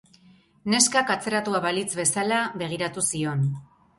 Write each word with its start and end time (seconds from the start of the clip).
Neskak 0.73 1.11
atzeratua 1.15 1.61
balitz 1.67 1.91
bezala 2.01 2.39
begiratu 2.63 3.07
zion. 3.15 3.47